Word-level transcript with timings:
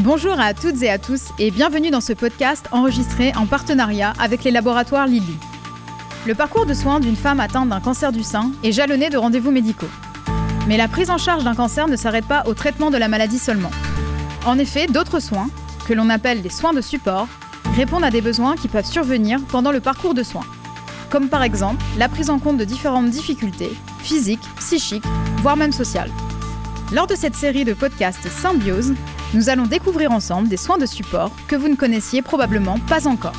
Bonjour 0.00 0.38
à 0.38 0.52
toutes 0.52 0.82
et 0.82 0.90
à 0.90 0.98
tous 0.98 1.30
et 1.38 1.50
bienvenue 1.50 1.90
dans 1.90 2.02
ce 2.02 2.12
podcast 2.12 2.66
enregistré 2.70 3.32
en 3.34 3.46
partenariat 3.46 4.12
avec 4.18 4.44
les 4.44 4.50
laboratoires 4.50 5.06
Lilly. 5.06 5.38
Le 6.26 6.34
parcours 6.34 6.66
de 6.66 6.74
soins 6.74 7.00
d'une 7.00 7.16
femme 7.16 7.40
atteinte 7.40 7.70
d'un 7.70 7.80
cancer 7.80 8.12
du 8.12 8.22
sein 8.22 8.52
est 8.62 8.72
jalonné 8.72 9.08
de 9.08 9.16
rendez-vous 9.16 9.50
médicaux. 9.50 9.88
Mais 10.68 10.76
la 10.76 10.86
prise 10.86 11.08
en 11.08 11.16
charge 11.16 11.44
d'un 11.44 11.54
cancer 11.54 11.88
ne 11.88 11.96
s'arrête 11.96 12.26
pas 12.26 12.42
au 12.46 12.52
traitement 12.52 12.90
de 12.90 12.98
la 12.98 13.08
maladie 13.08 13.38
seulement. 13.38 13.70
En 14.44 14.58
effet, 14.58 14.86
d'autres 14.86 15.18
soins, 15.18 15.48
que 15.88 15.94
l'on 15.94 16.10
appelle 16.10 16.42
les 16.42 16.50
soins 16.50 16.74
de 16.74 16.82
support, 16.82 17.26
répondent 17.74 18.04
à 18.04 18.10
des 18.10 18.20
besoins 18.20 18.54
qui 18.54 18.68
peuvent 18.68 18.84
survenir 18.84 19.40
pendant 19.48 19.72
le 19.72 19.80
parcours 19.80 20.12
de 20.12 20.22
soins. 20.22 20.44
Comme 21.08 21.30
par 21.30 21.42
exemple 21.42 21.82
la 21.96 22.10
prise 22.10 22.28
en 22.28 22.38
compte 22.38 22.58
de 22.58 22.64
différentes 22.64 23.08
difficultés, 23.08 23.74
physiques, 24.00 24.46
psychiques, 24.58 25.04
voire 25.38 25.56
même 25.56 25.72
sociales. 25.72 26.10
Lors 26.92 27.06
de 27.06 27.14
cette 27.14 27.34
série 27.34 27.64
de 27.64 27.72
podcasts 27.72 28.28
Symbiose, 28.28 28.92
nous 29.36 29.50
allons 29.50 29.66
découvrir 29.66 30.12
ensemble 30.12 30.48
des 30.48 30.56
soins 30.56 30.78
de 30.78 30.86
support 30.86 31.30
que 31.46 31.56
vous 31.56 31.68
ne 31.68 31.76
connaissiez 31.76 32.22
probablement 32.22 32.78
pas 32.88 33.06
encore. 33.06 33.34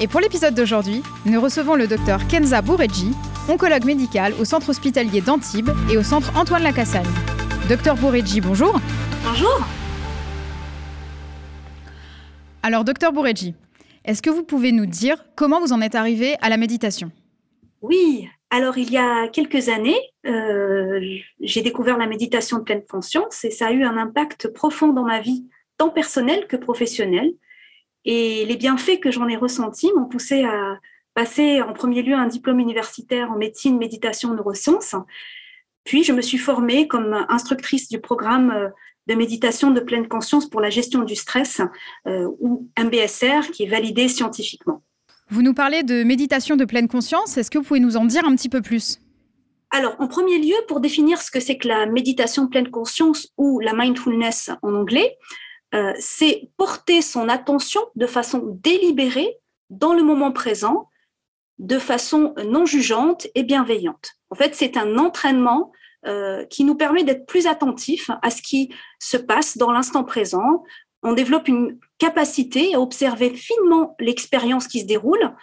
Et 0.00 0.08
pour 0.08 0.18
l'épisode 0.18 0.52
d'aujourd'hui, 0.52 1.00
nous 1.26 1.40
recevons 1.40 1.76
le 1.76 1.86
docteur 1.86 2.26
Kenza 2.26 2.60
Bouredji, 2.60 3.12
oncologue 3.48 3.84
médical 3.84 4.34
au 4.40 4.44
centre 4.44 4.70
hospitalier 4.70 5.20
d'Antibes 5.20 5.70
et 5.88 5.96
au 5.96 6.02
centre 6.02 6.36
Antoine 6.36 6.64
Lacassagne. 6.64 7.06
Docteur 7.68 7.94
Bouredji, 7.94 8.40
bonjour. 8.40 8.80
Bonjour. 9.22 9.60
Alors, 12.64 12.82
docteur 12.82 13.12
Bouredji, 13.12 13.54
est-ce 14.04 14.22
que 14.22 14.30
vous 14.30 14.42
pouvez 14.42 14.72
nous 14.72 14.86
dire 14.86 15.24
comment 15.36 15.60
vous 15.60 15.72
en 15.72 15.80
êtes 15.80 15.94
arrivé 15.94 16.34
à 16.42 16.48
la 16.48 16.56
méditation? 16.56 17.12
Oui, 17.80 18.28
alors 18.52 18.76
il 18.76 18.92
y 18.92 18.98
a 18.98 19.28
quelques 19.28 19.70
années, 19.70 19.98
euh, 20.26 21.00
j'ai 21.40 21.62
découvert 21.62 21.96
la 21.96 22.06
méditation 22.06 22.58
de 22.58 22.64
pleine 22.64 22.84
conscience 22.84 23.44
et 23.44 23.50
ça 23.50 23.68
a 23.68 23.72
eu 23.72 23.82
un 23.82 23.96
impact 23.96 24.48
profond 24.48 24.92
dans 24.92 25.04
ma 25.04 25.20
vie, 25.20 25.48
tant 25.78 25.88
personnelle 25.88 26.46
que 26.46 26.56
professionnelle. 26.56 27.32
Et 28.04 28.44
les 28.44 28.56
bienfaits 28.56 29.00
que 29.00 29.10
j'en 29.10 29.26
ai 29.26 29.36
ressentis 29.36 29.90
m'ont 29.96 30.04
poussé 30.04 30.44
à 30.44 30.78
passer 31.14 31.62
en 31.62 31.72
premier 31.72 32.02
lieu 32.02 32.12
un 32.14 32.26
diplôme 32.26 32.60
universitaire 32.60 33.30
en 33.30 33.38
médecine, 33.38 33.78
méditation, 33.78 34.34
neurosciences. 34.34 34.96
Puis 35.84 36.04
je 36.04 36.12
me 36.12 36.20
suis 36.20 36.36
formée 36.36 36.86
comme 36.86 37.24
instructrice 37.30 37.88
du 37.88 38.02
programme 38.02 38.50
euh, 38.50 38.68
de 39.06 39.14
méditation 39.14 39.70
de 39.70 39.80
pleine 39.80 40.08
conscience 40.08 40.46
pour 40.46 40.60
la 40.60 40.68
gestion 40.68 41.04
du 41.04 41.16
stress, 41.16 41.62
euh, 42.06 42.28
ou 42.38 42.68
MBSR, 42.78 43.50
qui 43.50 43.62
est 43.62 43.68
validé 43.68 44.08
scientifiquement. 44.08 44.82
Vous 45.32 45.40
nous 45.40 45.54
parlez 45.54 45.82
de 45.82 46.04
méditation 46.04 46.56
de 46.56 46.66
pleine 46.66 46.88
conscience, 46.88 47.38
est-ce 47.38 47.50
que 47.50 47.56
vous 47.56 47.64
pouvez 47.64 47.80
nous 47.80 47.96
en 47.96 48.04
dire 48.04 48.26
un 48.26 48.36
petit 48.36 48.50
peu 48.50 48.60
plus? 48.60 49.00
Alors, 49.70 49.96
en 49.98 50.06
premier 50.06 50.38
lieu, 50.38 50.56
pour 50.68 50.78
définir 50.78 51.22
ce 51.22 51.30
que 51.30 51.40
c'est 51.40 51.56
que 51.56 51.68
la 51.68 51.86
méditation 51.86 52.48
pleine 52.48 52.70
conscience 52.70 53.28
ou 53.38 53.58
la 53.58 53.72
mindfulness 53.72 54.50
en 54.60 54.74
anglais, 54.74 55.16
euh, 55.74 55.94
c'est 55.98 56.50
porter 56.58 57.00
son 57.00 57.30
attention 57.30 57.80
de 57.96 58.06
façon 58.06 58.42
délibérée 58.62 59.38
dans 59.70 59.94
le 59.94 60.02
moment 60.02 60.32
présent, 60.32 60.90
de 61.58 61.78
façon 61.78 62.34
non 62.46 62.66
jugeante 62.66 63.26
et 63.34 63.42
bienveillante. 63.42 64.10
En 64.28 64.34
fait, 64.34 64.54
c'est 64.54 64.76
un 64.76 64.98
entraînement 64.98 65.72
euh, 66.04 66.44
qui 66.44 66.64
nous 66.64 66.74
permet 66.74 67.04
d'être 67.04 67.24
plus 67.24 67.46
attentifs 67.46 68.10
à 68.20 68.28
ce 68.28 68.42
qui 68.42 68.68
se 68.98 69.16
passe 69.16 69.56
dans 69.56 69.72
l'instant 69.72 70.04
présent. 70.04 70.62
On 71.02 71.12
développe 71.12 71.48
une 71.48 71.78
capacité 71.98 72.74
à 72.74 72.80
observer 72.80 73.30
finement 73.30 73.96
l'expérience 73.98 74.68
qui 74.68 74.80
se 74.80 74.86
déroule 74.86 75.34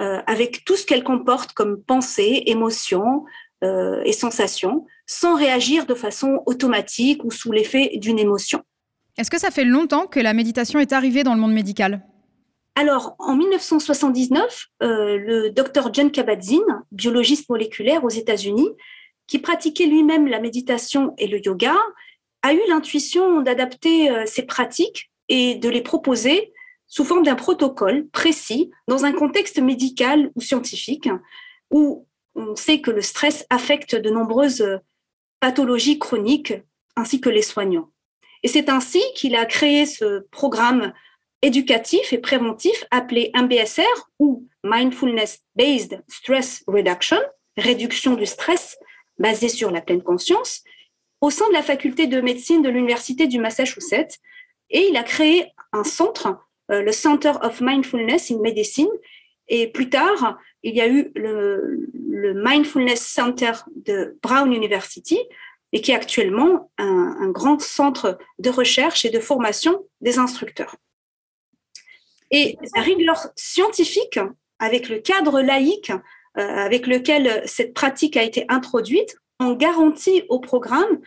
euh, 0.00 0.20
avec 0.26 0.64
tout 0.64 0.76
ce 0.76 0.84
qu'elle 0.84 1.04
comporte 1.04 1.52
comme 1.52 1.82
pensée, 1.82 2.42
émotion 2.46 3.24
euh, 3.64 4.02
et 4.04 4.12
sensations, 4.12 4.86
sans 5.06 5.34
réagir 5.36 5.86
de 5.86 5.94
façon 5.94 6.42
automatique 6.46 7.24
ou 7.24 7.30
sous 7.30 7.52
l'effet 7.52 7.92
d'une 7.96 8.18
émotion. 8.18 8.62
Est-ce 9.18 9.30
que 9.30 9.40
ça 9.40 9.50
fait 9.50 9.64
longtemps 9.64 10.06
que 10.06 10.20
la 10.20 10.34
méditation 10.34 10.78
est 10.78 10.92
arrivée 10.92 11.24
dans 11.24 11.34
le 11.34 11.40
monde 11.40 11.52
médical? 11.52 12.02
Alors, 12.76 13.16
en 13.18 13.34
1979, 13.34 14.68
le 14.80 15.48
docteur 15.50 15.92
John 15.92 16.10
Kabat-Zinn, 16.10 16.64
biologiste 16.92 17.50
moléculaire 17.50 18.04
aux 18.04 18.10
États-Unis, 18.10 18.70
qui 19.30 19.38
pratiquait 19.38 19.86
lui-même 19.86 20.26
la 20.26 20.40
méditation 20.40 21.14
et 21.16 21.28
le 21.28 21.44
yoga, 21.44 21.76
a 22.42 22.52
eu 22.52 22.60
l'intuition 22.68 23.42
d'adapter 23.42 24.10
euh, 24.10 24.24
ses 24.26 24.42
pratiques 24.42 25.10
et 25.28 25.54
de 25.54 25.68
les 25.68 25.82
proposer 25.82 26.52
sous 26.86 27.04
forme 27.04 27.22
d'un 27.22 27.36
protocole 27.36 28.08
précis 28.08 28.70
dans 28.88 29.04
un 29.04 29.12
contexte 29.12 29.58
médical 29.58 30.30
ou 30.34 30.40
scientifique 30.40 31.08
où 31.70 32.06
on 32.34 32.56
sait 32.56 32.80
que 32.80 32.90
le 32.90 33.02
stress 33.02 33.46
affecte 33.50 33.94
de 33.94 34.10
nombreuses 34.10 34.60
euh, 34.60 34.78
pathologies 35.40 35.98
chroniques 35.98 36.54
ainsi 36.96 37.20
que 37.20 37.30
les 37.30 37.42
soignants. 37.42 37.90
Et 38.42 38.48
c'est 38.48 38.68
ainsi 38.68 39.02
qu'il 39.14 39.36
a 39.36 39.46
créé 39.46 39.86
ce 39.86 40.20
programme 40.30 40.92
éducatif 41.42 42.12
et 42.12 42.18
préventif 42.18 42.84
appelé 42.90 43.30
MBSR 43.34 44.10
ou 44.18 44.46
Mindfulness 44.64 45.40
Based 45.54 46.02
Stress 46.08 46.62
Reduction, 46.66 47.20
réduction 47.56 48.14
du 48.14 48.26
stress 48.26 48.78
basé 49.18 49.48
sur 49.48 49.70
la 49.70 49.80
pleine 49.80 50.02
conscience, 50.02 50.62
au 51.20 51.30
sein 51.30 51.48
de 51.48 51.52
la 51.52 51.62
faculté 51.62 52.06
de 52.06 52.20
médecine 52.20 52.62
de 52.62 52.68
l'Université 52.68 53.26
du 53.26 53.38
Massachusetts. 53.38 54.18
Et 54.70 54.88
il 54.88 54.96
a 54.96 55.02
créé 55.02 55.46
un 55.72 55.84
centre, 55.84 56.36
euh, 56.70 56.82
le 56.82 56.92
Center 56.92 57.32
of 57.42 57.60
Mindfulness 57.60 58.30
in 58.30 58.38
Medicine. 58.40 58.90
Et 59.48 59.66
plus 59.66 59.90
tard, 59.90 60.38
il 60.62 60.74
y 60.74 60.80
a 60.80 60.88
eu 60.88 61.10
le, 61.14 61.88
Mindfulness 62.34 63.00
Center 63.00 63.52
de 63.74 64.18
Brown 64.22 64.52
University, 64.52 65.18
et 65.72 65.80
qui 65.80 65.90
est 65.90 65.94
actuellement 65.94 66.70
un, 66.78 67.28
grand 67.30 67.60
centre 67.60 68.18
de 68.38 68.50
recherche 68.50 69.04
et 69.04 69.10
de 69.10 69.20
formation 69.20 69.84
des 70.00 70.18
instructeurs. 70.18 70.76
Et 72.30 72.56
la 72.76 72.82
rigueur 72.82 73.28
scientifique, 73.36 74.20
avec 74.58 74.88
le 74.88 74.98
cadre 74.98 75.40
laïque 75.40 75.90
euh, 76.38 76.42
avec 76.42 76.86
lequel 76.86 77.42
cette 77.46 77.74
pratique 77.74 78.16
a 78.16 78.22
été 78.22 78.44
introduite, 78.48 79.16
on 79.40 79.52
garantit 79.54 80.22
au 80.28 80.38
programme 80.38 81.00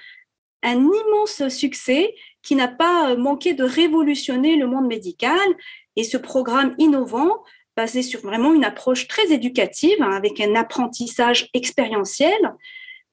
un 0.63 0.79
immense 0.79 1.47
succès 1.49 2.15
qui 2.41 2.55
n'a 2.55 2.67
pas 2.67 3.15
manqué 3.15 3.53
de 3.53 3.63
révolutionner 3.63 4.55
le 4.55 4.67
monde 4.67 4.87
médical. 4.87 5.47
Et 5.95 6.03
ce 6.03 6.17
programme 6.17 6.73
innovant, 6.77 7.43
basé 7.77 8.01
sur 8.01 8.21
vraiment 8.21 8.53
une 8.53 8.65
approche 8.65 9.07
très 9.07 9.31
éducative, 9.31 10.01
hein, 10.01 10.11
avec 10.11 10.39
un 10.39 10.55
apprentissage 10.55 11.49
expérientiel, 11.53 12.53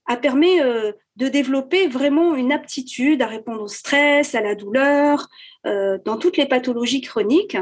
a 0.06 0.16
permis 0.16 0.60
euh, 0.60 0.92
de 1.16 1.28
développer 1.28 1.86
vraiment 1.86 2.34
une 2.34 2.52
aptitude 2.52 3.20
à 3.22 3.26
répondre 3.26 3.62
au 3.62 3.68
stress, 3.68 4.34
à 4.34 4.40
la 4.40 4.54
douleur, 4.54 5.28
euh, 5.66 5.98
dans 6.04 6.16
toutes 6.16 6.36
les 6.36 6.46
pathologies 6.46 7.02
chroniques. 7.02 7.58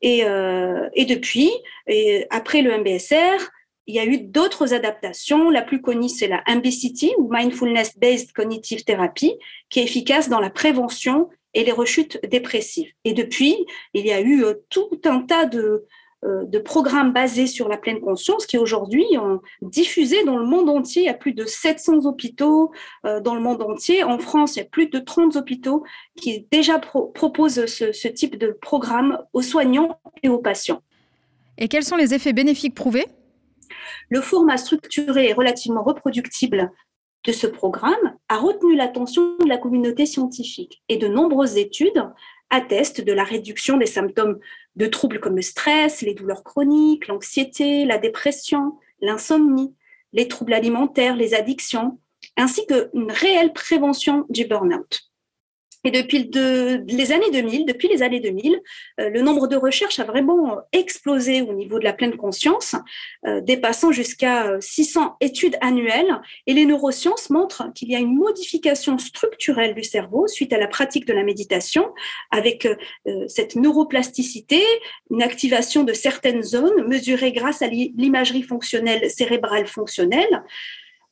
Et, 0.00 0.22
depuis, 0.22 1.50
après 2.30 2.62
le 2.62 2.78
MBSR, 2.78 3.50
il 3.88 3.94
y 3.94 3.98
a 3.98 4.04
eu 4.04 4.18
d'autres 4.18 4.74
adaptations. 4.74 5.50
La 5.50 5.62
plus 5.62 5.80
connue, 5.80 6.10
c'est 6.10 6.28
la 6.28 6.44
MBCT 6.46 7.14
ou 7.16 7.28
Mindfulness 7.32 7.98
Based 7.98 8.32
Cognitive 8.32 8.84
Therapy, 8.84 9.32
qui 9.70 9.80
est 9.80 9.84
efficace 9.84 10.28
dans 10.28 10.40
la 10.40 10.50
prévention 10.50 11.30
et 11.54 11.64
les 11.64 11.72
rechutes 11.72 12.20
dépressives. 12.28 12.92
Et 13.04 13.14
depuis, 13.14 13.56
il 13.94 14.06
y 14.06 14.12
a 14.12 14.20
eu 14.20 14.44
euh, 14.44 14.54
tout 14.68 15.00
un 15.06 15.22
tas 15.22 15.46
de, 15.46 15.86
euh, 16.26 16.44
de 16.44 16.58
programmes 16.58 17.14
basés 17.14 17.46
sur 17.46 17.66
la 17.66 17.78
pleine 17.78 18.00
conscience 18.00 18.44
qui 18.44 18.58
aujourd'hui 18.58 19.06
ont 19.16 19.40
diffusé 19.62 20.22
dans 20.24 20.36
le 20.36 20.44
monde 20.44 20.68
entier. 20.68 21.02
Il 21.02 21.06
y 21.06 21.08
a 21.08 21.14
plus 21.14 21.32
de 21.32 21.46
700 21.46 22.04
hôpitaux 22.04 22.70
euh, 23.06 23.20
dans 23.20 23.34
le 23.34 23.40
monde 23.40 23.62
entier. 23.62 24.04
En 24.04 24.18
France, 24.18 24.56
il 24.56 24.58
y 24.58 24.62
a 24.62 24.66
plus 24.66 24.88
de 24.88 24.98
30 24.98 25.36
hôpitaux 25.36 25.82
qui 26.14 26.46
déjà 26.52 26.78
proposent 26.78 27.64
ce 27.64 28.08
type 28.08 28.36
de 28.36 28.48
programme 28.60 29.24
aux 29.32 29.42
soignants 29.42 29.98
et 30.22 30.28
aux 30.28 30.38
patients. 30.38 30.82
Et 31.56 31.68
quels 31.68 31.84
sont 31.84 31.96
les 31.96 32.12
effets 32.12 32.34
bénéfiques 32.34 32.74
prouvés? 32.74 33.06
Le 34.08 34.20
format 34.20 34.56
structuré 34.56 35.28
et 35.28 35.32
relativement 35.32 35.82
reproductible 35.82 36.70
de 37.24 37.32
ce 37.32 37.46
programme 37.46 38.16
a 38.28 38.38
retenu 38.38 38.76
l'attention 38.76 39.36
de 39.38 39.48
la 39.48 39.58
communauté 39.58 40.06
scientifique 40.06 40.82
et 40.88 40.96
de 40.96 41.08
nombreuses 41.08 41.56
études 41.56 42.02
attestent 42.50 43.02
de 43.02 43.12
la 43.12 43.24
réduction 43.24 43.76
des 43.76 43.86
symptômes 43.86 44.38
de 44.76 44.86
troubles 44.86 45.20
comme 45.20 45.36
le 45.36 45.42
stress, 45.42 46.02
les 46.02 46.14
douleurs 46.14 46.44
chroniques, 46.44 47.08
l'anxiété, 47.08 47.84
la 47.84 47.98
dépression, 47.98 48.78
l'insomnie, 49.00 49.74
les 50.12 50.28
troubles 50.28 50.54
alimentaires, 50.54 51.16
les 51.16 51.34
addictions, 51.34 51.98
ainsi 52.36 52.66
qu'une 52.66 53.10
réelle 53.10 53.52
prévention 53.52 54.24
du 54.30 54.46
burn-out. 54.46 55.07
Et 55.84 55.90
depuis 55.92 56.28
les 56.32 57.12
années 57.12 57.30
2000, 57.30 57.64
depuis 57.64 57.88
les 57.88 58.02
années 58.02 58.18
2000, 58.18 58.60
euh, 59.00 59.10
le 59.10 59.22
nombre 59.22 59.46
de 59.46 59.56
recherches 59.56 60.00
a 60.00 60.04
vraiment 60.04 60.58
explosé 60.72 61.40
au 61.40 61.52
niveau 61.52 61.78
de 61.78 61.84
la 61.84 61.92
pleine 61.92 62.16
conscience, 62.16 62.74
euh, 63.26 63.40
dépassant 63.40 63.92
jusqu'à 63.92 64.60
600 64.60 65.04
euh, 65.04 65.08
études 65.20 65.56
annuelles. 65.60 66.20
Et 66.48 66.54
les 66.54 66.66
neurosciences 66.66 67.30
montrent 67.30 67.72
qu'il 67.74 67.90
y 67.90 67.94
a 67.94 68.00
une 68.00 68.16
modification 68.16 68.98
structurelle 68.98 69.74
du 69.74 69.84
cerveau 69.84 70.26
suite 70.26 70.52
à 70.52 70.58
la 70.58 70.66
pratique 70.66 71.06
de 71.06 71.12
la 71.12 71.22
méditation, 71.22 71.92
avec 72.30 72.68
cette 73.26 73.56
neuroplasticité, 73.56 74.62
une 75.10 75.22
activation 75.22 75.84
de 75.84 75.92
certaines 75.92 76.42
zones 76.42 76.86
mesurée 76.86 77.32
grâce 77.32 77.62
à 77.62 77.68
l'imagerie 77.68 78.42
fonctionnelle 78.42 79.10
cérébrale 79.10 79.66
fonctionnelle 79.66 80.42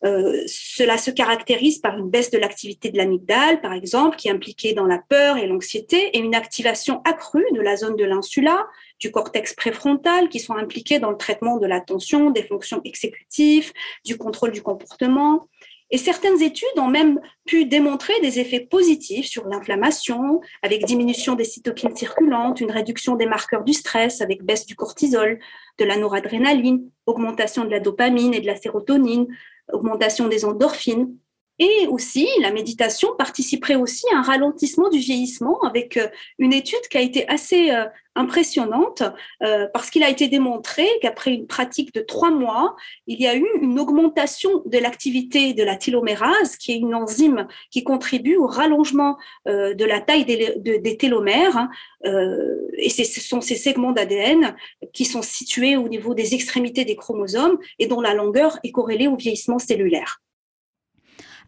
Euh, 0.05 0.43
cela 0.47 0.99
se 0.99 1.11
caractérise 1.11 1.79
par 1.79 1.97
une 1.97 2.11
baisse 2.11 2.31
de 2.31 2.39
l'activité 2.39 2.91
de 2.91 2.99
l'amygdale, 2.99 3.61
par 3.61 3.73
exemple, 3.73 4.17
qui 4.17 4.29
est 4.29 4.31
impliquée 4.31 4.75
dans 4.75 4.87
la 4.87 4.99
peur 4.99 5.39
et 5.39 5.47
l'anxiété, 5.47 6.11
et 6.17 6.19
une 6.19 6.35
activation 6.35 7.01
accrue 7.05 7.47
de 7.53 7.61
la 7.61 7.77
zone 7.77 7.97
de 7.97 8.05
l'insula, 8.05 8.67
du 9.01 9.11
cortex 9.11 9.55
préfrontal, 9.55 10.29
qui 10.29 10.39
sont 10.39 10.55
impliqués 10.55 10.99
dans 10.99 11.11
le 11.11 11.17
traitement 11.17 11.57
de 11.57 11.67
l'attention, 11.67 12.31
des 12.31 12.43
fonctions 12.43 12.81
exécutives, 12.85 13.73
du 14.05 14.19
contrôle 14.19 14.53
du 14.53 14.63
comportement. 14.63 15.49
Et 15.91 15.99
certaines 15.99 16.43
études 16.43 16.79
ont 16.79 16.89
même 16.89 17.21
pu 17.45 17.65
démontrer 17.65 18.13
des 18.21 18.41
effets 18.41 18.61
positifs 18.61 19.27
sur 19.27 19.47
l'inflammation, 19.47 20.41
avec 20.63 20.85
diminution 20.85 21.37
des 21.37 21.45
cytokines 21.45 21.97
circulantes, 21.97 22.61
une 22.61 22.73
réduction 22.73 23.15
des 23.15 23.27
marqueurs 23.27 23.63
du 23.63 23.73
stress, 23.73 24.21
avec 24.21 24.43
baisse 24.43 24.67
du 24.67 24.75
cortisol, 24.75 25.39
de 25.79 25.85
la 25.85 25.97
noradrénaline, 25.97 26.91
augmentation 27.07 27.65
de 27.65 27.71
la 27.71 27.79
dopamine 27.81 28.35
et 28.35 28.41
de 28.41 28.47
la 28.47 28.57
sérotonine, 28.57 29.29
augmentation 29.73 30.29
des 30.29 30.45
endorphines. 30.45 31.17
Et 31.59 31.87
aussi, 31.89 32.29
la 32.41 32.53
méditation 32.53 33.09
participerait 33.17 33.77
aussi 33.77 34.05
à 34.13 34.19
un 34.19 34.23
ralentissement 34.23 34.91
du 34.91 34.99
vieillissement 34.99 35.59
avec 35.63 35.97
euh, 35.97 36.09
une 36.39 36.53
étude 36.53 36.87
qui 36.91 36.99
a 36.99 37.01
été 37.01 37.27
assez 37.29 37.71
euh, 37.71 37.87
impressionnante 38.15 39.03
euh, 39.43 39.67
parce 39.73 39.89
qu'il 39.89 40.03
a 40.03 40.11
été 40.11 40.29
démontré 40.29 40.87
qu'après 41.01 41.33
une 41.33 41.47
pratique 41.47 41.95
de 41.95 42.01
trois 42.03 42.31
mois, 42.31 42.77
il 43.07 43.19
y 43.19 43.27
a 43.27 43.35
eu 43.35 43.47
une 43.63 43.81
augmentation 43.81 44.63
de 44.67 44.77
l'activité 44.77 45.55
de 45.55 45.63
la 45.63 45.77
télomérase, 45.77 46.57
qui 46.57 46.73
est 46.73 46.77
une 46.77 46.95
enzyme 46.95 47.49
qui 47.71 47.85
contribue 47.85 48.37
au 48.37 48.47
rallongement 48.47 49.17
de 49.47 49.85
la 49.85 50.01
taille 50.01 50.25
des, 50.25 50.97
télomères. 50.97 51.57
Hein, 51.57 51.71
et 52.79 52.89
ce 52.89 53.21
sont 53.21 53.43
ces 53.43 53.57
segments 53.57 53.93
d'ADN 53.93 54.57
qui 54.93 55.05
sont 55.05 55.23
situés 55.23 55.77
au 55.77 55.89
niveau 55.89 56.15
des 56.15 56.35
extrémités 56.35 56.87
des 56.87 56.97
chromosomes 56.97 57.59
et 57.79 57.87
dont 57.87 58.01
la 58.01 58.15
longueur 58.15 58.59
est 58.65 58.73
corrélée 58.73 59.09
au 59.09 59.17
vieillissement 59.17 59.59
cellulaire. 59.59 60.23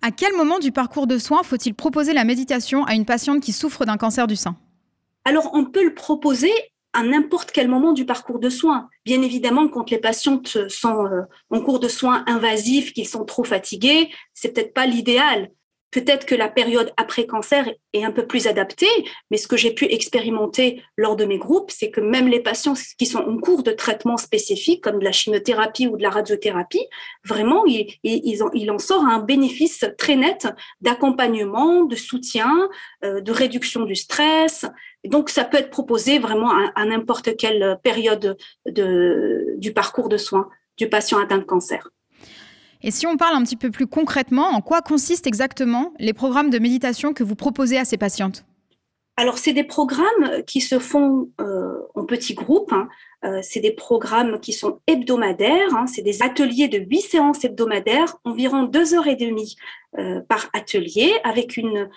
À 0.00 0.12
quel 0.12 0.33
moment 0.35 0.59
du 0.59 0.71
parcours 0.71 1.06
de 1.06 1.19
soins 1.19 1.43
faut-il 1.43 1.75
proposer 1.75 2.12
la 2.12 2.25
méditation 2.25 2.85
à 2.85 2.95
une 2.95 3.05
patiente 3.05 3.43
qui 3.43 3.53
souffre 3.53 3.85
d'un 3.85 3.97
cancer 3.97 4.27
du 4.27 4.37
sein? 4.37 4.56
Alors, 5.25 5.50
on 5.55 5.65
peut 5.65 5.85
le 5.85 5.95
proposer 5.95 6.53
à 6.93 7.03
n'importe 7.03 7.50
quel 7.50 7.69
moment 7.69 7.93
du 7.93 8.06
parcours 8.06 8.39
de 8.39 8.49
soins. 8.49 8.89
Bien 9.05 9.23
évidemment, 9.23 9.69
quand 9.69 9.91
les 9.91 9.99
patientes 9.99 10.69
sont 10.69 11.05
euh, 11.06 11.23
en 11.50 11.61
cours 11.61 11.81
de 11.81 11.89
soins 11.89 12.25
invasifs, 12.27 12.93
qu'ils 12.93 13.09
sont 13.09 13.25
trop 13.25 13.45
fatigués, 13.45 14.11
c'est 14.35 14.55
peut-être 14.55 14.73
pas 14.73 14.87
l'idéal. 14.87 15.50
Peut-être 15.90 16.26
que 16.26 16.35
la 16.35 16.49
période 16.49 16.93
après 16.99 17.26
cancer 17.26 17.73
est 17.94 18.05
un 18.05 18.12
peu 18.12 18.26
plus 18.26 18.46
adaptée, 18.46 18.87
mais 19.31 19.38
ce 19.38 19.49
que 19.49 19.56
j'ai 19.56 19.73
pu 19.73 19.87
expérimenter 19.87 20.82
lors 20.96 21.17
de 21.17 21.25
mes 21.25 21.38
groupes, 21.38 21.70
c'est 21.70 21.90
que 21.90 22.00
même 22.00 22.29
les 22.29 22.40
patients 22.40 22.75
qui 22.99 23.06
sont 23.06 23.20
en 23.20 23.38
cours 23.38 23.62
de 23.62 23.70
traitement 23.70 24.19
spécifique, 24.19 24.85
comme 24.85 24.99
de 24.99 25.05
la 25.05 25.12
chimiothérapie 25.12 25.87
ou 25.87 25.96
de 25.96 26.02
la 26.02 26.11
radiothérapie, 26.11 26.87
vraiment, 27.25 27.64
il, 27.67 28.70
en, 28.70 28.79
sort 28.79 29.05
un 29.05 29.20
bénéfice 29.20 29.87
très 29.96 30.17
net 30.17 30.46
d'accompagnement, 30.82 31.85
de 31.85 31.96
soutien, 31.96 32.69
euh, 33.05 33.20
de 33.23 33.32
réduction 33.32 33.84
du 33.84 33.94
stress. 33.94 34.67
donc, 35.05 35.31
ça 35.31 35.44
peut 35.44 35.56
être 35.56 35.70
proposé 35.70 36.19
vraiment 36.19 36.52
à, 36.75 36.84
n'importe 36.84 37.37
quelle 37.37 37.79
période 37.82 38.37
du 38.67 39.73
parcours 39.73 40.08
de 40.08 40.17
soins 40.19 40.49
du 40.76 40.88
patient 40.88 41.19
atteint 41.19 41.38
de 41.38 41.44
cancer. 41.44 41.91
Et 42.83 42.91
si 42.91 43.07
on 43.07 43.17
parle 43.17 43.35
un 43.35 43.43
petit 43.43 43.57
peu 43.57 43.71
plus 43.71 43.87
concrètement, 43.87 44.49
en 44.49 44.61
quoi 44.61 44.83
consistent 44.83 45.27
exactement 45.27 45.93
les 45.99 46.13
programmes 46.13 46.51
de 46.51 46.59
méditation 46.59 47.13
que 47.13 47.25
vous 47.25 47.35
proposez 47.35 47.79
à 47.79 47.85
ces 47.85 47.97
patientes? 47.97 48.45
Alors, 49.17 49.37
c'est 49.37 49.53
des 49.53 49.65
programmes 49.65 50.45
qui 50.47 50.61
se 50.61 50.79
font 50.79 51.29
euh, 51.41 51.81
en 51.97 52.05
petits 52.05 52.35
groupes. 52.35 52.73
Hein. 52.73 52.89
Euh, 53.25 53.41
c'est 53.43 53.59
des 53.59 53.73
programmes 53.73 54.39
qui 54.39 54.53
sont 54.53 54.79
hebdomadaires. 54.87 55.75
Hein. 55.75 55.89
C'est 55.89 56.03
des 56.03 56.23
ateliers 56.23 56.69
de 56.69 56.79
huit 56.79 57.01
séances 57.01 57.45
hebdomadaires, 57.45 58.17
environ 58.23 58.63
deux 58.63 58.95
heures 58.95 59.09
et 59.09 59.17
demie 59.17 59.57
euh, 59.99 60.21
par 60.29 60.49
atelier, 60.53 61.13
avec 61.25 61.57
une, 61.57 61.89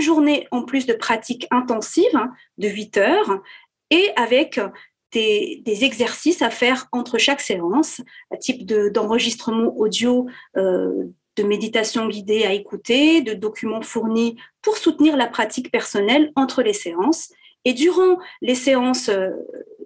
journée 0.00 0.48
en 0.50 0.62
plus 0.62 0.86
de 0.86 0.94
pratique 0.94 1.46
intensive 1.50 2.16
hein, 2.16 2.32
de 2.58 2.68
huit 2.68 2.96
heures 2.96 3.42
et 3.90 4.10
avec 4.16 4.58
des, 5.14 5.84
exercices 5.84 6.42
à 6.42 6.50
faire 6.50 6.86
entre 6.92 7.18
chaque 7.18 7.40
séance, 7.40 8.00
type 8.40 8.66
d'enregistrement 8.66 9.76
audio 9.76 10.26
euh, 10.56 11.04
de 11.36 11.42
méditation 11.42 12.08
guidée 12.08 12.44
à 12.44 12.52
écouter, 12.52 13.20
de 13.22 13.34
documents 13.34 13.82
fournis 13.82 14.36
pour 14.62 14.76
soutenir 14.76 15.16
la 15.16 15.26
pratique 15.26 15.70
personnelle 15.70 16.32
entre 16.36 16.62
les 16.62 16.72
séances. 16.72 17.30
Et 17.64 17.72
durant 17.72 18.18
les 18.42 18.54
séances 18.54 19.08
euh, 19.08 19.30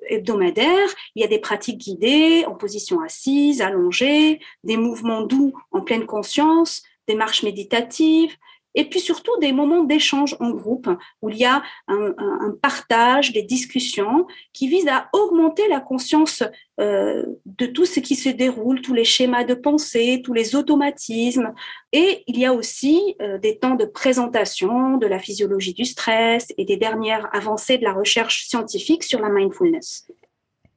hebdomadaires, 0.08 0.88
il 1.14 1.22
y 1.22 1.24
a 1.24 1.28
des 1.28 1.38
pratiques 1.38 1.78
guidées 1.78 2.44
en 2.46 2.54
position 2.54 3.00
assise, 3.00 3.62
allongée, 3.62 4.40
des 4.64 4.76
mouvements 4.76 5.22
doux 5.22 5.52
en 5.70 5.80
pleine 5.82 6.06
conscience, 6.06 6.82
des 7.06 7.14
marches 7.14 7.42
méditatives, 7.42 8.34
et 8.78 8.84
puis 8.84 9.00
surtout 9.00 9.32
des 9.40 9.50
moments 9.50 9.82
d'échange 9.82 10.36
en 10.38 10.50
groupe 10.50 10.88
où 11.20 11.30
il 11.30 11.36
y 11.36 11.44
a 11.44 11.64
un, 11.88 12.14
partage, 12.62 13.32
des 13.32 13.42
discussions 13.42 14.26
qui 14.52 14.68
visent 14.68 14.86
à 14.86 15.08
augmenter 15.12 15.66
la 15.68 15.80
conscience 15.80 16.44
euh, 16.80 17.26
de 17.44 17.66
tout 17.66 17.86
ce 17.86 17.98
qui 17.98 18.14
se 18.14 18.28
déroule, 18.28 18.80
tous 18.80 18.94
les 18.94 19.04
schémas 19.04 19.42
de 19.42 19.54
pensée, 19.54 20.22
tous 20.24 20.32
les 20.32 20.54
automatismes. 20.54 21.52
Et 21.92 22.22
il 22.28 22.38
y 22.38 22.46
a 22.46 22.54
aussi 22.54 23.16
euh, 23.20 23.38
des 23.38 23.58
temps 23.58 23.74
de 23.74 23.84
présentation 23.84 24.96
de 24.96 25.08
la 25.08 25.18
physiologie 25.18 25.74
du 25.74 25.84
stress 25.84 26.46
et 26.56 26.64
des 26.64 26.76
dernières 26.76 27.28
avancées 27.34 27.78
de 27.78 27.84
la 27.84 27.92
recherche 27.92 28.46
scientifique 28.46 29.02
sur 29.02 29.20
la 29.20 29.28
mindfulness. 29.28 30.06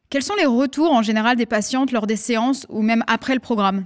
Quels 0.09 0.23
sont 0.23 0.35
les 0.35 0.47
retours 0.47 0.91
en 0.91 1.03
général 1.03 1.37
des 1.37 1.45
patientes 1.45 1.91
lors 1.91 2.07
des 2.07 2.15
séances 2.15 2.65
ou 2.69 2.81
même 2.81 3.03
après 3.05 3.35
le 3.35 3.39
programme? 3.39 3.85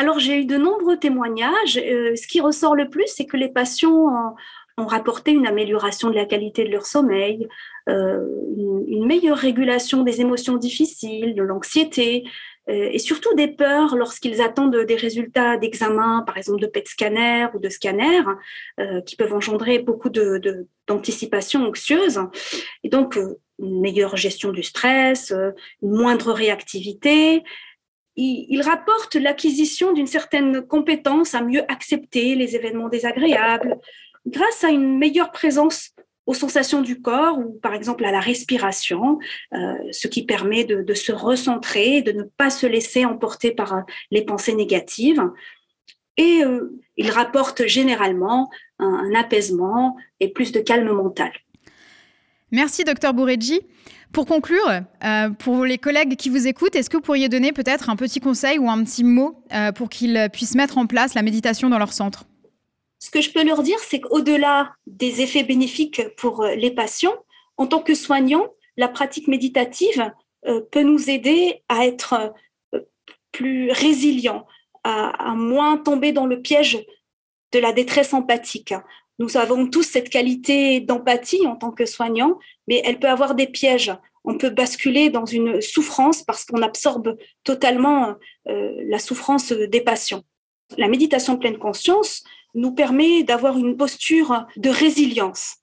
Alors, 0.00 0.18
j'ai 0.18 0.40
eu 0.40 0.44
de 0.46 0.56
nombreux 0.56 0.96
témoignages. 0.96 1.76
Euh, 1.76 2.16
ce 2.16 2.26
qui 2.26 2.40
ressort 2.40 2.74
le 2.74 2.88
plus, 2.88 3.04
c'est 3.06 3.26
que 3.26 3.36
les 3.36 3.50
patients 3.50 4.34
ont, 4.78 4.86
rapporté 4.86 5.32
une 5.32 5.46
amélioration 5.46 6.08
de 6.08 6.14
la 6.14 6.24
qualité 6.24 6.64
de 6.64 6.70
leur 6.70 6.86
sommeil, 6.86 7.46
euh, 7.90 8.24
une, 8.88 9.04
meilleure 9.04 9.36
régulation 9.36 10.02
des 10.04 10.22
émotions 10.22 10.56
difficiles, 10.56 11.34
de 11.34 11.42
l'anxiété, 11.42 12.24
euh, 12.70 12.88
et 12.90 12.98
surtout 12.98 13.34
des 13.34 13.48
peurs 13.48 13.94
lorsqu'ils 13.94 14.40
attendent 14.40 14.74
des 14.74 14.96
résultats 14.96 15.58
d'examen, 15.58 16.22
par 16.26 16.38
exemple 16.38 16.62
de 16.62 16.66
PET 16.66 16.88
scanner 16.88 17.48
ou 17.52 17.58
de 17.58 17.68
scanner, 17.68 18.22
qui 19.04 19.16
peuvent 19.16 19.34
engendrer 19.34 19.80
beaucoup 19.80 20.08
d'anticipation 20.08 21.66
anxieuse. 21.66 22.18
Et 22.82 22.88
donc, 22.88 23.18
une 23.58 23.80
meilleure 23.82 24.16
gestion 24.16 24.50
du 24.50 24.62
stress, 24.62 25.30
une 25.82 25.90
moindre 25.90 26.32
réactivité, 26.32 27.42
il, 28.20 28.62
rapporte 28.62 29.14
l'acquisition 29.14 29.92
d'une 29.92 30.06
certaine 30.06 30.62
compétence 30.62 31.34
à 31.34 31.42
mieux 31.42 31.62
accepter 31.70 32.34
les 32.34 32.54
événements 32.54 32.88
désagréables 32.88 33.78
grâce 34.26 34.64
à 34.64 34.68
une 34.68 34.98
meilleure 34.98 35.32
présence 35.32 35.94
aux 36.26 36.34
sensations 36.34 36.82
du 36.82 37.00
corps 37.00 37.38
ou 37.38 37.58
par 37.60 37.74
exemple 37.74 38.04
à 38.04 38.12
la 38.12 38.20
respiration, 38.20 39.18
euh, 39.54 39.74
ce 39.90 40.06
qui 40.06 40.24
permet 40.24 40.64
de, 40.64 40.94
se 40.94 41.12
recentrer, 41.12 42.02
de 42.02 42.12
ne 42.12 42.22
pas 42.22 42.50
se 42.50 42.66
laisser 42.66 43.04
emporter 43.04 43.52
par 43.52 43.74
euh, 43.74 43.80
les 44.10 44.22
pensées 44.22 44.54
négatives. 44.54 45.22
Et 46.16 46.44
euh, 46.44 46.78
il 46.96 47.10
rapporte 47.10 47.66
généralement 47.66 48.50
un, 48.78 49.14
apaisement 49.14 49.96
et 50.20 50.28
plus 50.28 50.52
de 50.52 50.60
calme 50.60 50.92
mental. 50.92 51.32
Merci, 52.52 52.84
docteur 52.84 53.14
Bourreggi. 53.14 53.60
Pour 54.12 54.26
conclure, 54.26 54.68
euh, 55.04 55.30
pour 55.30 55.64
les 55.64 55.78
collègues 55.78 56.16
qui 56.16 56.30
vous 56.30 56.48
écoutent, 56.48 56.74
est-ce 56.74 56.90
que 56.90 56.96
vous 56.96 57.02
pourriez 57.02 57.28
donner 57.28 57.52
peut-être 57.52 57.90
un 57.90 57.96
petit 57.96 58.18
conseil 58.18 58.58
ou 58.58 58.68
un 58.68 58.82
petit 58.82 59.04
mot 59.04 59.40
euh, 59.52 59.70
pour 59.70 59.88
qu'ils 59.88 60.28
puissent 60.32 60.56
mettre 60.56 60.78
en 60.78 60.86
place 60.86 61.14
la 61.14 61.22
méditation 61.22 61.68
dans 61.68 61.78
leur 61.78 61.92
centre? 61.92 62.24
Ce 62.98 63.10
que 63.10 63.20
je 63.20 63.30
peux 63.30 63.44
leur 63.44 63.62
dire, 63.62 63.78
c'est 63.78 64.00
qu'au-delà 64.00 64.72
des 64.86 65.22
effets 65.22 65.44
bénéfiques 65.44 66.02
pour 66.16 66.42
euh, 66.42 66.56
les 66.56 66.72
patients, 66.72 67.14
en 67.56 67.68
tant 67.68 67.80
que 67.80 67.94
soignants, 67.94 68.48
la 68.76 68.88
pratique 68.88 69.28
méditative 69.28 70.10
peut 70.72 70.82
nous 70.82 71.10
aider 71.10 71.62
à 71.68 71.84
être 71.84 72.32
plus 73.30 73.70
résilients, 73.72 74.46
à, 74.84 75.32
à 75.32 75.34
moins 75.34 75.76
tomber 75.76 76.12
dans 76.12 76.24
le 76.24 76.40
piège 76.40 76.82
de 77.52 77.58
la 77.58 77.72
détresse 77.72 78.14
empathique. 78.14 78.72
Nous 79.20 79.36
avons 79.36 79.68
tous 79.68 79.82
cette 79.82 80.08
qualité 80.08 80.80
d'empathie 80.80 81.46
en 81.46 81.54
tant 81.54 81.72
que 81.72 81.84
soignants, 81.84 82.38
mais 82.66 82.80
elle 82.86 82.98
peut 82.98 83.08
avoir 83.08 83.34
des 83.34 83.46
pièges. 83.46 83.92
On 84.24 84.38
peut 84.38 84.48
basculer 84.48 85.10
dans 85.10 85.26
une 85.26 85.60
souffrance 85.60 86.22
parce 86.22 86.46
qu'on 86.46 86.62
absorbe 86.62 87.18
totalement 87.44 88.14
euh, 88.48 88.72
la 88.86 88.98
souffrance 88.98 89.52
des 89.52 89.82
patients. 89.82 90.22
La 90.78 90.88
méditation 90.88 91.36
pleine 91.36 91.58
conscience 91.58 92.24
nous 92.54 92.72
permet 92.72 93.22
d'avoir 93.22 93.58
une 93.58 93.76
posture 93.76 94.46
de 94.56 94.70
résilience. 94.70 95.56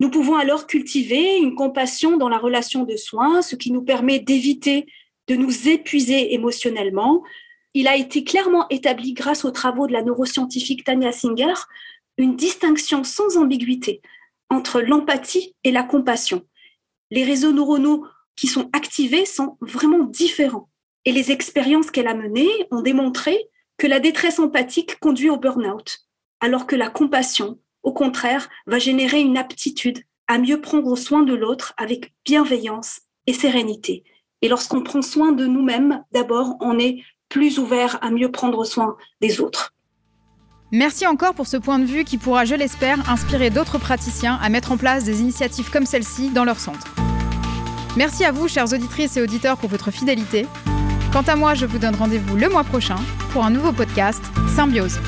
Nous 0.00 0.08
pouvons 0.08 0.36
alors 0.36 0.66
cultiver 0.66 1.36
une 1.36 1.54
compassion 1.54 2.16
dans 2.16 2.30
la 2.30 2.38
relation 2.38 2.84
de 2.84 2.96
soins, 2.96 3.42
ce 3.42 3.56
qui 3.56 3.72
nous 3.72 3.82
permet 3.82 4.20
d'éviter 4.20 4.86
de 5.28 5.34
nous 5.34 5.68
épuiser 5.68 6.32
émotionnellement. 6.32 7.22
Il 7.74 7.88
a 7.88 7.96
été 7.96 8.24
clairement 8.24 8.66
établi 8.70 9.12
grâce 9.12 9.44
aux 9.44 9.50
travaux 9.50 9.86
de 9.86 9.92
la 9.92 10.02
neuroscientifique 10.02 10.84
Tania 10.84 11.12
Singer 11.12 11.52
une 12.18 12.36
distinction 12.36 13.04
sans 13.04 13.36
ambiguïté 13.36 14.00
entre 14.50 14.80
l'empathie 14.80 15.54
et 15.64 15.70
la 15.70 15.82
compassion. 15.82 16.46
Les 17.10 17.24
réseaux 17.24 17.52
neuronaux 17.52 18.06
qui 18.36 18.46
sont 18.46 18.70
activés 18.72 19.26
sont 19.26 19.56
vraiment 19.60 20.04
différents. 20.04 20.68
Et 21.04 21.12
les 21.12 21.30
expériences 21.30 21.90
qu'elle 21.90 22.08
a 22.08 22.14
menées 22.14 22.50
ont 22.70 22.82
démontré 22.82 23.48
que 23.78 23.86
la 23.86 24.00
détresse 24.00 24.38
empathique 24.38 24.98
conduit 24.98 25.30
au 25.30 25.36
burn-out, 25.36 25.98
alors 26.40 26.66
que 26.66 26.76
la 26.76 26.88
compassion, 26.88 27.58
au 27.82 27.92
contraire, 27.92 28.48
va 28.66 28.78
générer 28.78 29.20
une 29.20 29.36
aptitude 29.36 30.02
à 30.26 30.38
mieux 30.38 30.60
prendre 30.60 30.96
soin 30.96 31.22
de 31.22 31.34
l'autre 31.34 31.74
avec 31.76 32.12
bienveillance 32.24 33.00
et 33.26 33.32
sérénité. 33.32 34.04
Et 34.42 34.48
lorsqu'on 34.48 34.82
prend 34.82 35.02
soin 35.02 35.32
de 35.32 35.46
nous-mêmes, 35.46 36.04
d'abord, 36.12 36.56
on 36.60 36.78
est 36.78 37.02
plus 37.28 37.58
ouvert 37.58 38.02
à 38.02 38.10
mieux 38.10 38.30
prendre 38.30 38.64
soin 38.64 38.96
des 39.20 39.40
autres. 39.40 39.75
Merci 40.72 41.06
encore 41.06 41.34
pour 41.34 41.46
ce 41.46 41.56
point 41.56 41.78
de 41.78 41.84
vue 41.84 42.02
qui 42.02 42.18
pourra, 42.18 42.44
je 42.44 42.54
l'espère, 42.54 43.08
inspirer 43.08 43.50
d'autres 43.50 43.78
praticiens 43.78 44.38
à 44.42 44.48
mettre 44.48 44.72
en 44.72 44.76
place 44.76 45.04
des 45.04 45.20
initiatives 45.20 45.70
comme 45.70 45.86
celle-ci 45.86 46.30
dans 46.30 46.44
leur 46.44 46.58
centre. 46.58 46.88
Merci 47.96 48.24
à 48.24 48.32
vous, 48.32 48.48
chères 48.48 48.72
auditrices 48.72 49.16
et 49.16 49.22
auditeurs, 49.22 49.58
pour 49.58 49.70
votre 49.70 49.92
fidélité. 49.92 50.46
Quant 51.12 51.22
à 51.22 51.36
moi, 51.36 51.54
je 51.54 51.66
vous 51.66 51.78
donne 51.78 51.94
rendez-vous 51.94 52.36
le 52.36 52.48
mois 52.48 52.64
prochain 52.64 52.96
pour 53.32 53.44
un 53.44 53.50
nouveau 53.50 53.72
podcast 53.72 54.22
Symbiose. 54.56 54.98